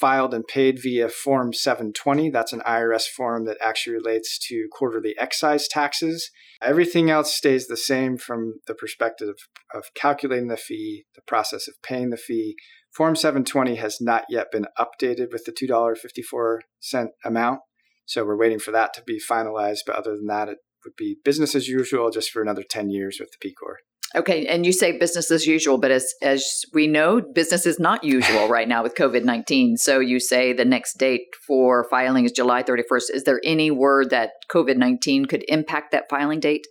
filed 0.00 0.32
and 0.32 0.46
paid 0.46 0.80
via 0.82 1.08
Form 1.08 1.52
720. 1.52 2.30
That's 2.30 2.52
an 2.52 2.62
IRS 2.66 3.06
form 3.06 3.44
that 3.44 3.58
actually 3.60 3.94
relates 3.94 4.38
to 4.48 4.66
quarterly 4.72 5.14
excise 5.18 5.68
taxes. 5.68 6.30
Everything 6.62 7.10
else 7.10 7.34
stays 7.34 7.66
the 7.66 7.76
same 7.76 8.16
from 8.16 8.60
the 8.66 8.74
perspective 8.74 9.34
of 9.74 9.84
calculating 9.94 10.48
the 10.48 10.56
fee, 10.56 11.04
the 11.14 11.22
process 11.22 11.68
of 11.68 11.74
paying 11.82 12.10
the 12.10 12.16
fee. 12.16 12.56
Form 12.90 13.14
720 13.14 13.76
has 13.76 14.00
not 14.00 14.24
yet 14.28 14.50
been 14.50 14.66
updated 14.78 15.32
with 15.32 15.44
the 15.44 15.52
$2.54 15.52 17.08
amount. 17.24 17.60
So 18.06 18.24
we're 18.24 18.36
waiting 18.36 18.58
for 18.58 18.70
that 18.70 18.94
to 18.94 19.02
be 19.02 19.20
finalized. 19.20 19.80
But 19.86 19.96
other 19.96 20.16
than 20.16 20.26
that, 20.26 20.48
it 20.48 20.58
would 20.84 20.96
be 20.96 21.16
business 21.24 21.54
as 21.54 21.68
usual 21.68 22.10
just 22.10 22.30
for 22.30 22.42
another 22.42 22.62
10 22.62 22.90
years 22.90 23.18
with 23.20 23.30
the 23.32 23.48
PCOR. 23.48 23.76
Okay, 24.14 24.46
and 24.46 24.66
you 24.66 24.72
say 24.72 24.98
business 24.98 25.30
as 25.30 25.46
usual, 25.46 25.78
but 25.78 25.90
as 25.90 26.12
as 26.20 26.64
we 26.74 26.86
know, 26.86 27.22
business 27.22 27.64
is 27.64 27.78
not 27.78 28.04
usual 28.04 28.46
right 28.50 28.68
now 28.68 28.82
with 28.82 28.94
COVID 28.94 29.24
nineteen. 29.24 29.78
So 29.78 30.00
you 30.00 30.20
say 30.20 30.52
the 30.52 30.66
next 30.66 30.98
date 30.98 31.22
for 31.46 31.86
filing 31.88 32.26
is 32.26 32.32
July 32.32 32.62
thirty 32.62 32.82
first. 32.86 33.10
Is 33.10 33.24
there 33.24 33.40
any 33.42 33.70
word 33.70 34.10
that 34.10 34.32
COVID 34.50 34.76
nineteen 34.76 35.24
could 35.24 35.44
impact 35.48 35.92
that 35.92 36.10
filing 36.10 36.40
date? 36.40 36.66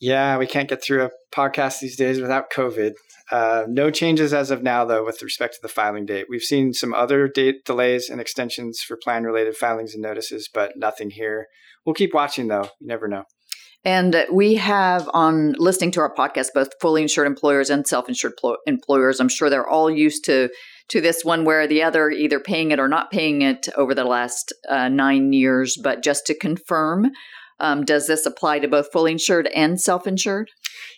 Yeah, 0.00 0.36
we 0.36 0.46
can't 0.46 0.68
get 0.68 0.82
through 0.82 1.04
a 1.04 1.10
podcast 1.34 1.80
these 1.80 1.96
days 1.96 2.20
without 2.20 2.50
COVID. 2.50 2.92
Uh, 3.30 3.64
no 3.68 3.90
changes 3.90 4.34
as 4.34 4.50
of 4.50 4.62
now, 4.62 4.84
though, 4.84 5.04
with 5.04 5.22
respect 5.22 5.54
to 5.54 5.60
the 5.62 5.68
filing 5.68 6.04
date. 6.04 6.26
We've 6.28 6.42
seen 6.42 6.72
some 6.74 6.92
other 6.92 7.26
date 7.26 7.64
delays 7.64 8.10
and 8.10 8.20
extensions 8.20 8.80
for 8.80 8.98
plan 9.02 9.24
related 9.24 9.56
filings 9.56 9.94
and 9.94 10.02
notices, 10.02 10.48
but 10.52 10.72
nothing 10.76 11.10
here. 11.10 11.46
We'll 11.86 11.94
keep 11.94 12.12
watching, 12.12 12.48
though. 12.48 12.68
You 12.80 12.86
never 12.86 13.08
know. 13.08 13.24
And 13.84 14.24
we 14.32 14.54
have 14.54 15.08
on 15.12 15.52
listening 15.58 15.90
to 15.92 16.00
our 16.00 16.14
podcast 16.14 16.48
both 16.54 16.70
fully 16.80 17.02
insured 17.02 17.26
employers 17.26 17.68
and 17.68 17.86
self-insured 17.86 18.36
pl- 18.38 18.56
employers. 18.66 19.20
I'm 19.20 19.28
sure 19.28 19.50
they're 19.50 19.68
all 19.68 19.90
used 19.90 20.24
to 20.24 20.48
to 20.90 21.00
this 21.00 21.24
one 21.24 21.44
way 21.44 21.54
or 21.56 21.66
the 21.66 21.82
other, 21.82 22.10
either 22.10 22.38
paying 22.38 22.70
it 22.70 22.78
or 22.78 22.88
not 22.88 23.10
paying 23.10 23.42
it 23.42 23.68
over 23.76 23.94
the 23.94 24.04
last 24.04 24.52
uh, 24.68 24.88
nine 24.88 25.32
years. 25.32 25.78
But 25.82 26.02
just 26.02 26.26
to 26.26 26.34
confirm, 26.34 27.10
um, 27.60 27.84
does 27.84 28.06
this 28.06 28.26
apply 28.26 28.58
to 28.60 28.68
both 28.68 28.92
fully 28.92 29.12
insured 29.12 29.48
and 29.54 29.80
self-insured? 29.80 30.50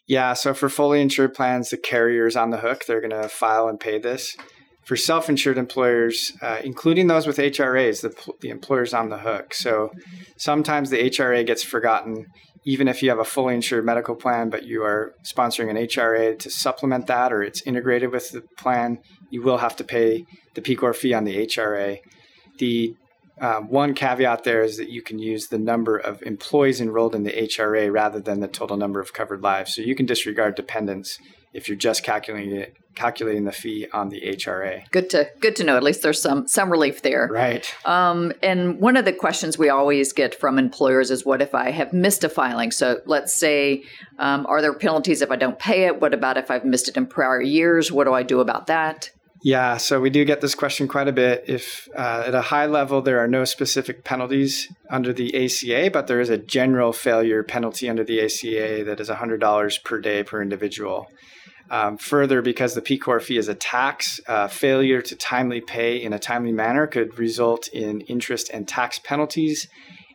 Yeah. 0.07 0.33
So 0.35 0.55
for 0.55 0.69
fully 0.69 1.01
insured 1.01 1.35
plans, 1.35 1.71
the 1.71 1.77
carrier 1.77 2.27
is 2.27 2.37
on 2.37 2.51
the 2.51 2.59
hook. 2.59 2.85
They're 2.87 3.01
going 3.01 3.23
to 3.23 3.29
file 3.29 3.69
and 3.69 3.79
pay 3.79 3.99
this. 3.99 4.37
For 4.85 4.97
self-insured 4.97 5.59
employers, 5.59 6.33
uh, 6.41 6.61
including 6.63 7.09
those 7.09 7.27
with 7.27 7.39
HRAs, 7.39 8.03
the, 8.03 8.35
the 8.41 8.51
employer's 8.51 8.95
on 8.95 9.09
the 9.09 9.19
hook. 9.19 9.53
So 9.53 9.91
sometimes 10.37 10.91
the 10.91 11.11
HRA 11.11 11.45
gets 11.45 11.65
forgotten 11.65 12.27
even 12.67 12.89
if 12.89 13.01
you 13.01 13.09
have 13.09 13.21
a 13.21 13.25
fully 13.25 13.55
insured 13.55 13.85
medical 13.85 14.17
plan, 14.17 14.51
but 14.51 14.65
you 14.65 14.83
are 14.83 15.15
sponsoring 15.23 15.71
an 15.71 15.77
HRA 15.77 16.37
to 16.41 16.51
supplement 16.51 17.07
that 17.07 17.33
or 17.33 17.41
it's 17.43 17.63
integrated 17.63 18.11
with 18.11 18.31
the 18.33 18.43
plan, 18.59 18.99
you 19.31 19.41
will 19.41 19.59
have 19.59 19.77
to 19.77 19.85
pay 19.85 20.27
the 20.55 20.61
PCOR 20.61 20.95
fee 20.95 21.15
on 21.15 21.23
the 21.23 21.47
HRA. 21.47 22.01
The 22.59 22.97
um, 23.41 23.69
one 23.69 23.95
caveat 23.95 24.43
there 24.43 24.63
is 24.63 24.79
that 24.79 24.89
you 24.89 25.01
can 25.01 25.21
use 25.21 25.47
the 25.47 25.59
number 25.59 25.97
of 25.97 26.23
employees 26.23 26.81
enrolled 26.81 27.15
in 27.15 27.23
the 27.23 27.31
HRA 27.31 27.93
rather 27.93 28.19
than 28.19 28.41
the 28.41 28.49
total 28.49 28.77
number 28.77 28.99
of 28.99 29.13
covered 29.13 29.43
lives. 29.43 29.73
So 29.73 29.83
you 29.83 29.95
can 29.95 30.07
disregard 30.07 30.57
dependents 30.57 31.21
if 31.57 31.69
you're 31.69 31.77
just 31.77 32.03
calculating 32.03 32.55
it 32.57 32.77
calculating 32.97 33.45
the 33.45 33.53
fee 33.53 33.87
on 33.93 34.09
the 34.09 34.21
HRA. 34.23 34.91
Good 34.91 35.11
to 35.11 35.31
good 35.41 35.55
to 35.57 35.65
know. 35.65 35.77
At 35.77 35.85
least 35.85 36.03
there's 36.03 36.21
some 36.21 36.49
some 36.49 36.71
relief 36.71 37.03
there. 37.03 37.29
Right. 37.31 37.73
Um, 37.85 38.33
and 38.43 38.81
one 38.81 38.97
of 38.97 39.05
the 39.05 39.13
questions 39.13 39.57
we 39.57 39.69
always 39.69 40.13
get 40.13 40.35
from 40.35 40.59
employers 40.59 41.13
is, 41.13 41.25
"What 41.25 41.41
if 41.41 41.55
I 41.55 41.71
have 41.71 41.93
missed 41.93 42.25
a 42.25 42.29
filing?" 42.29 42.73
So 42.73 43.01
let's 43.07 43.33
say, 43.33 43.85
um, 44.19 44.47
are 44.49 44.61
there 44.61 44.75
penalties 44.75 45.23
if 45.23 45.31
I 45.31 45.37
don't 45.37 45.59
pay 45.59 45.85
it? 45.85 46.01
What 46.01 46.13
about 46.13 46.37
if 46.39 46.51
I've 46.51 46.65
missed 46.65 46.89
it 46.89 46.97
in 46.97 47.07
prior 47.07 47.41
years? 47.41 47.93
What 47.93 48.05
do 48.05 48.15
I 48.15 48.25
do 48.25 48.41
about 48.41 48.67
that? 48.67 49.11
Yeah, 49.43 49.77
so 49.77 50.01
we 50.01 50.11
do 50.11 50.25
get 50.25 50.41
this 50.41 50.57
question 50.57 50.89
quite 50.89 51.07
a 51.07 51.13
bit. 51.13 51.45
If 51.47 51.89
uh, 51.95 52.25
at 52.27 52.35
a 52.35 52.41
high 52.41 52.67
level 52.67 53.01
there 53.03 53.21
are 53.21 53.29
no 53.29 53.45
specific 53.45 54.03
penalties 54.03 54.67
under 54.91 55.13
the 55.13 55.45
ACA, 55.45 55.91
but 55.93 56.09
there 56.09 56.21
is 56.21 56.31
a 56.31 56.39
general 56.39 56.93
failure 56.93 57.45
penalty 57.45 57.89
under 57.89 58.03
the 58.03 58.25
ACA 58.25 58.83
that 58.85 58.99
is 58.99 59.09
$100 59.09 59.85
per 59.85 60.01
day 60.01 60.25
per 60.25 60.43
individual. 60.43 61.09
Um, 61.69 61.99
further, 61.99 62.43
because 62.43 62.75
the 62.75 62.83
PCOR 62.83 63.21
fee 63.21 63.39
is 63.39 63.49
a 63.49 63.55
tax, 63.55 64.21
uh, 64.29 64.47
failure 64.47 65.03
to 65.03 65.17
timely 65.17 65.61
pay 65.61 65.97
in 65.97 66.13
a 66.13 66.19
timely 66.19 66.53
manner 66.53 66.87
could 66.87 67.19
result 67.19 67.67
in 67.69 68.03
interest 68.03 68.51
and 68.53 68.69
tax 68.69 69.01
penalties, 69.01 69.67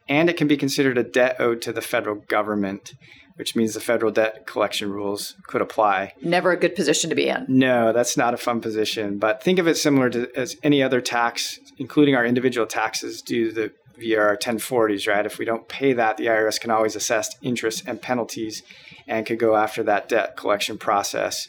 and 0.07 0.29
it 0.29 0.37
can 0.37 0.47
be 0.47 0.55
considered 0.55 0.97
a 0.97 1.03
debt 1.03 1.35
owed 1.39 1.61
to 1.63 1.73
the 1.73 1.81
federal 1.81 2.15
government, 2.15 2.93
which 3.35 3.55
means 3.55 3.73
the 3.73 3.79
federal 3.79 4.11
debt 4.11 4.45
collection 4.45 4.91
rules 4.91 5.35
could 5.47 5.61
apply. 5.61 6.13
Never 6.21 6.51
a 6.51 6.57
good 6.57 6.75
position 6.75 7.09
to 7.09 7.15
be 7.15 7.27
in. 7.27 7.45
No, 7.47 7.93
that's 7.93 8.17
not 8.17 8.33
a 8.33 8.37
fun 8.37 8.61
position. 8.61 9.17
But 9.17 9.43
think 9.43 9.59
of 9.59 9.67
it 9.67 9.75
similar 9.75 10.09
to 10.09 10.29
as 10.35 10.55
any 10.63 10.83
other 10.83 11.01
tax, 11.01 11.59
including 11.77 12.15
our 12.15 12.25
individual 12.25 12.67
taxes 12.67 13.21
due 13.21 13.49
to 13.49 13.53
the 13.53 13.71
via 13.97 14.19
our 14.19 14.37
1040s, 14.37 15.07
right? 15.07 15.25
If 15.25 15.37
we 15.37 15.45
don't 15.45 15.67
pay 15.67 15.93
that, 15.93 16.17
the 16.17 16.25
IRS 16.25 16.59
can 16.59 16.71
always 16.71 16.95
assess 16.95 17.35
interest 17.41 17.83
and 17.87 18.01
penalties 18.01 18.63
and 19.07 19.25
could 19.25 19.39
go 19.39 19.55
after 19.55 19.83
that 19.83 20.09
debt 20.09 20.35
collection 20.35 20.77
process. 20.77 21.47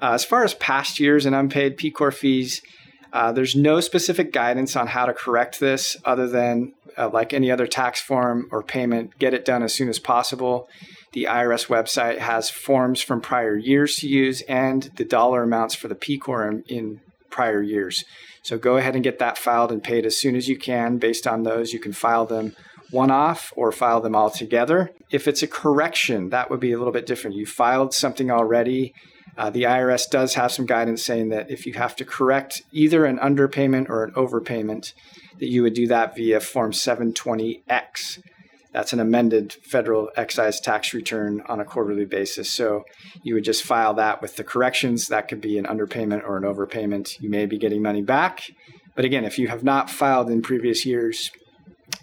Uh, 0.00 0.12
as 0.12 0.24
far 0.24 0.44
as 0.44 0.54
past 0.54 1.00
years 1.00 1.26
and 1.26 1.34
unpaid 1.34 1.76
PCOR 1.76 2.12
fees, 2.12 2.62
uh, 3.12 3.32
there's 3.32 3.56
no 3.56 3.80
specific 3.80 4.32
guidance 4.32 4.76
on 4.76 4.86
how 4.86 5.06
to 5.06 5.14
correct 5.14 5.60
this 5.60 5.96
other 6.04 6.28
than, 6.28 6.74
uh, 6.96 7.08
like 7.08 7.32
any 7.32 7.50
other 7.50 7.66
tax 7.66 8.00
form 8.00 8.48
or 8.52 8.62
payment, 8.62 9.18
get 9.18 9.34
it 9.34 9.44
done 9.44 9.62
as 9.62 9.72
soon 9.72 9.88
as 9.88 9.98
possible. 9.98 10.68
The 11.12 11.24
IRS 11.24 11.68
website 11.68 12.18
has 12.18 12.50
forms 12.50 13.00
from 13.00 13.20
prior 13.20 13.56
years 13.56 13.96
to 13.96 14.08
use 14.08 14.42
and 14.42 14.84
the 14.96 15.04
dollar 15.04 15.42
amounts 15.42 15.74
for 15.74 15.88
the 15.88 15.94
PCOR 15.94 16.48
in, 16.48 16.62
in 16.68 17.00
prior 17.30 17.62
years. 17.62 18.04
So 18.42 18.58
go 18.58 18.76
ahead 18.76 18.94
and 18.94 19.04
get 19.04 19.18
that 19.18 19.38
filed 19.38 19.72
and 19.72 19.82
paid 19.82 20.06
as 20.06 20.16
soon 20.16 20.36
as 20.36 20.48
you 20.48 20.58
can. 20.58 20.98
Based 20.98 21.26
on 21.26 21.42
those, 21.42 21.72
you 21.72 21.78
can 21.78 21.92
file 21.92 22.26
them 22.26 22.54
one 22.90 23.10
off 23.10 23.52
or 23.56 23.72
file 23.72 24.00
them 24.00 24.14
all 24.14 24.30
together. 24.30 24.90
If 25.10 25.28
it's 25.28 25.42
a 25.42 25.46
correction, 25.46 26.30
that 26.30 26.50
would 26.50 26.60
be 26.60 26.72
a 26.72 26.78
little 26.78 26.92
bit 26.92 27.06
different. 27.06 27.36
You 27.36 27.46
filed 27.46 27.92
something 27.92 28.30
already. 28.30 28.94
Uh, 29.36 29.50
the 29.50 29.62
IRS 29.62 30.08
does 30.10 30.34
have 30.34 30.50
some 30.50 30.66
guidance 30.66 31.04
saying 31.04 31.28
that 31.28 31.50
if 31.50 31.64
you 31.66 31.74
have 31.74 31.94
to 31.96 32.04
correct 32.04 32.62
either 32.72 33.04
an 33.04 33.18
underpayment 33.18 33.88
or 33.88 34.04
an 34.04 34.12
overpayment, 34.12 34.94
that 35.38 35.48
you 35.48 35.62
would 35.62 35.74
do 35.74 35.86
that 35.86 36.16
via 36.16 36.40
Form 36.40 36.72
720X. 36.72 38.18
That's 38.72 38.92
an 38.92 39.00
amended 39.00 39.52
federal 39.52 40.10
excise 40.16 40.60
tax 40.60 40.92
return 40.92 41.42
on 41.46 41.60
a 41.60 41.64
quarterly 41.64 42.04
basis. 42.04 42.50
So 42.52 42.84
you 43.22 43.34
would 43.34 43.44
just 43.44 43.64
file 43.64 43.94
that 43.94 44.20
with 44.20 44.36
the 44.36 44.44
corrections. 44.44 45.06
That 45.06 45.28
could 45.28 45.40
be 45.40 45.58
an 45.58 45.64
underpayment 45.64 46.22
or 46.24 46.36
an 46.36 46.44
overpayment. 46.44 47.20
You 47.20 47.30
may 47.30 47.46
be 47.46 47.58
getting 47.58 47.82
money 47.82 48.02
back. 48.02 48.50
But 48.94 49.04
again, 49.04 49.24
if 49.24 49.38
you 49.38 49.48
have 49.48 49.64
not 49.64 49.90
filed 49.90 50.28
in 50.28 50.42
previous 50.42 50.84
years, 50.84 51.30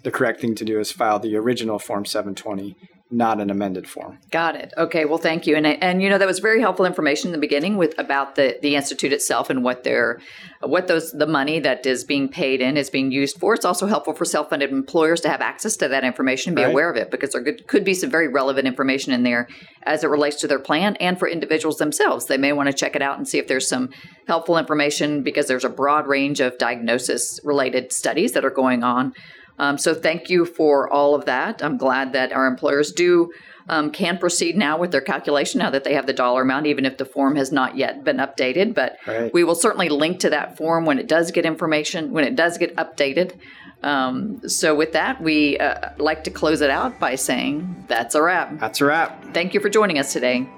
the 0.02 0.10
correct 0.10 0.40
thing 0.40 0.54
to 0.56 0.64
do 0.64 0.80
is 0.80 0.90
file 0.90 1.18
the 1.18 1.36
original 1.36 1.78
Form 1.78 2.04
720 2.04 2.76
not 3.10 3.40
an 3.40 3.50
amended 3.50 3.88
form. 3.88 4.18
Got 4.32 4.56
it. 4.56 4.72
Okay. 4.76 5.04
Well, 5.04 5.18
thank 5.18 5.46
you. 5.46 5.54
And 5.54 5.66
and 5.66 6.02
you 6.02 6.10
know 6.10 6.18
that 6.18 6.26
was 6.26 6.40
very 6.40 6.60
helpful 6.60 6.84
information 6.84 7.28
in 7.28 7.32
the 7.32 7.38
beginning 7.38 7.76
with 7.76 7.96
about 7.98 8.34
the 8.34 8.58
the 8.62 8.74
institute 8.74 9.12
itself 9.12 9.48
and 9.48 9.62
what 9.62 9.84
their 9.84 10.20
what 10.62 10.88
those 10.88 11.12
the 11.12 11.26
money 11.26 11.60
that 11.60 11.86
is 11.86 12.02
being 12.02 12.28
paid 12.28 12.60
in 12.60 12.76
is 12.76 12.90
being 12.90 13.12
used 13.12 13.38
for. 13.38 13.54
It's 13.54 13.64
also 13.64 13.86
helpful 13.86 14.12
for 14.12 14.24
self 14.24 14.50
funded 14.50 14.70
employers 14.70 15.20
to 15.20 15.28
have 15.28 15.40
access 15.40 15.76
to 15.76 15.88
that 15.88 16.02
information 16.02 16.50
and 16.50 16.56
be 16.56 16.62
right. 16.62 16.72
aware 16.72 16.90
of 16.90 16.96
it 16.96 17.12
because 17.12 17.30
there 17.30 17.44
could, 17.44 17.68
could 17.68 17.84
be 17.84 17.94
some 17.94 18.10
very 18.10 18.26
relevant 18.26 18.66
information 18.66 19.12
in 19.12 19.22
there 19.22 19.46
as 19.84 20.02
it 20.02 20.08
relates 20.08 20.36
to 20.40 20.48
their 20.48 20.58
plan 20.58 20.96
and 20.96 21.16
for 21.16 21.28
individuals 21.28 21.78
themselves. 21.78 22.26
They 22.26 22.38
may 22.38 22.52
want 22.52 22.68
to 22.68 22.72
check 22.72 22.96
it 22.96 23.02
out 23.02 23.18
and 23.18 23.28
see 23.28 23.38
if 23.38 23.46
there's 23.46 23.68
some 23.68 23.90
helpful 24.26 24.58
information 24.58 25.22
because 25.22 25.46
there's 25.46 25.64
a 25.64 25.68
broad 25.68 26.08
range 26.08 26.40
of 26.40 26.58
diagnosis 26.58 27.38
related 27.44 27.92
studies 27.92 28.32
that 28.32 28.44
are 28.44 28.50
going 28.50 28.82
on 28.82 29.12
um, 29.58 29.78
so 29.78 29.94
thank 29.94 30.28
you 30.28 30.44
for 30.44 30.90
all 30.92 31.14
of 31.14 31.24
that. 31.26 31.62
I'm 31.62 31.76
glad 31.76 32.12
that 32.12 32.32
our 32.32 32.46
employers 32.46 32.92
do 32.92 33.32
um, 33.68 33.90
can 33.90 34.18
proceed 34.18 34.56
now 34.56 34.78
with 34.78 34.92
their 34.92 35.00
calculation 35.00 35.58
now 35.58 35.70
that 35.70 35.84
they 35.84 35.94
have 35.94 36.06
the 36.06 36.12
dollar 36.12 36.42
amount, 36.42 36.66
even 36.66 36.84
if 36.84 36.98
the 36.98 37.04
form 37.04 37.36
has 37.36 37.50
not 37.50 37.76
yet 37.76 38.04
been 38.04 38.18
updated. 38.18 38.74
But 38.74 38.98
right. 39.06 39.32
we 39.32 39.44
will 39.44 39.54
certainly 39.54 39.88
link 39.88 40.20
to 40.20 40.30
that 40.30 40.56
form 40.56 40.84
when 40.84 40.98
it 40.98 41.08
does 41.08 41.30
get 41.30 41.44
information, 41.44 42.12
when 42.12 42.24
it 42.24 42.36
does 42.36 42.58
get 42.58 42.76
updated. 42.76 43.38
Um, 43.82 44.48
so 44.48 44.74
with 44.74 44.92
that, 44.92 45.20
we 45.20 45.58
uh, 45.58 45.90
like 45.98 46.24
to 46.24 46.30
close 46.30 46.60
it 46.60 46.70
out 46.70 46.98
by 46.98 47.14
saying 47.14 47.84
that's 47.88 48.14
a 48.14 48.22
wrap. 48.22 48.58
That's 48.58 48.80
a 48.80 48.84
wrap. 48.86 49.34
Thank 49.34 49.54
you 49.54 49.60
for 49.60 49.68
joining 49.68 49.98
us 49.98 50.12
today. 50.12 50.48